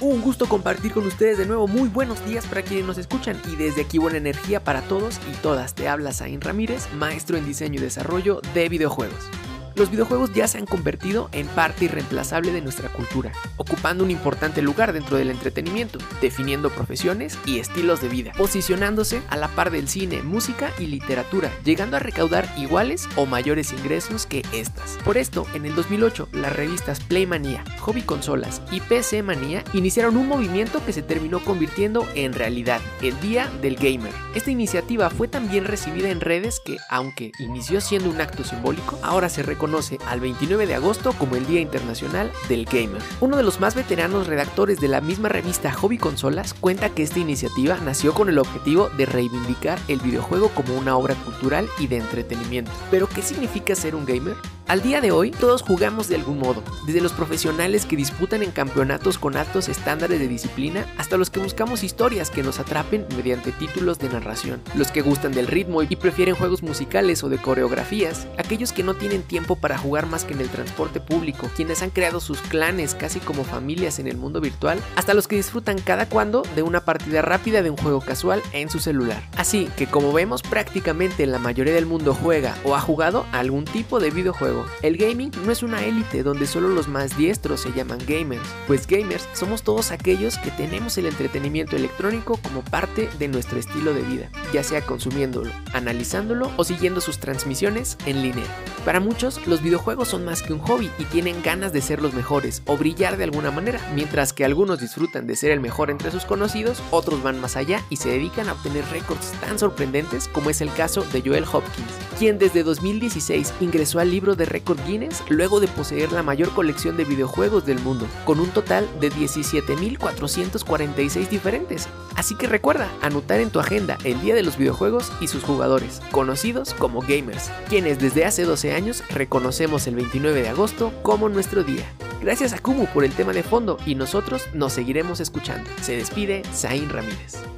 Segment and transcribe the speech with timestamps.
[0.00, 1.66] Un gusto compartir con ustedes de nuevo.
[1.66, 5.34] Muy buenos días para quienes nos escuchan y desde aquí buena energía para todos y
[5.42, 5.74] todas.
[5.74, 9.28] Te habla Zain Ramírez, maestro en diseño y desarrollo de videojuegos.
[9.78, 14.60] Los videojuegos ya se han convertido en parte irreemplazable de nuestra cultura, ocupando un importante
[14.60, 19.88] lugar dentro del entretenimiento, definiendo profesiones y estilos de vida, posicionándose a la par del
[19.88, 24.98] cine, música y literatura, llegando a recaudar iguales o mayores ingresos que estas.
[25.04, 30.26] Por esto, en el 2008, las revistas Playmania, Hobby Consolas y PC Manía iniciaron un
[30.26, 34.12] movimiento que se terminó convirtiendo en realidad, el Día del Gamer.
[34.34, 38.98] Esta iniciativa fue tan bien recibida en redes que, aunque inició siendo un acto simbólico,
[39.04, 43.02] ahora se reconoce conoce al 29 de agosto como el Día Internacional del Gamer.
[43.20, 47.18] Uno de los más veteranos redactores de la misma revista Hobby Consolas cuenta que esta
[47.18, 51.98] iniciativa nació con el objetivo de reivindicar el videojuego como una obra cultural y de
[51.98, 52.70] entretenimiento.
[52.90, 54.36] Pero, ¿qué significa ser un gamer?
[54.68, 58.50] Al día de hoy, todos jugamos de algún modo, desde los profesionales que disputan en
[58.50, 63.50] campeonatos con altos estándares de disciplina, hasta los que buscamos historias que nos atrapen mediante
[63.50, 68.26] títulos de narración, los que gustan del ritmo y prefieren juegos musicales o de coreografías,
[68.36, 71.88] aquellos que no tienen tiempo para jugar más que en el transporte público, quienes han
[71.88, 76.10] creado sus clanes casi como familias en el mundo virtual, hasta los que disfrutan cada
[76.10, 79.22] cuando de una partida rápida de un juego casual en su celular.
[79.38, 83.98] Así que como vemos prácticamente la mayoría del mundo juega o ha jugado algún tipo
[83.98, 87.98] de videojuego el gaming no es una élite donde solo los más diestros se llaman
[88.06, 93.58] gamers, pues gamers somos todos aquellos que tenemos el entretenimiento electrónico como parte de nuestro
[93.58, 98.46] estilo de vida, ya sea consumiéndolo, analizándolo o siguiendo sus transmisiones en línea.
[98.84, 102.14] Para muchos, los videojuegos son más que un hobby y tienen ganas de ser los
[102.14, 106.10] mejores o brillar de alguna manera, mientras que algunos disfrutan de ser el mejor entre
[106.10, 110.50] sus conocidos, otros van más allá y se dedican a obtener récords tan sorprendentes como
[110.50, 115.22] es el caso de Joel Hopkins, quien desde 2016 ingresó al libro de récord Guinness
[115.28, 121.28] luego de poseer la mayor colección de videojuegos del mundo, con un total de 17.446
[121.28, 121.88] diferentes.
[122.16, 126.00] Así que recuerda anotar en tu agenda el Día de los Videojuegos y sus jugadores,
[126.10, 131.64] conocidos como gamers, quienes desde hace 12 años reconocemos el 29 de agosto como nuestro
[131.64, 131.84] día.
[132.20, 135.70] Gracias a Kumu por el tema de fondo y nosotros nos seguiremos escuchando.
[135.80, 137.57] Se despide Zain Ramírez.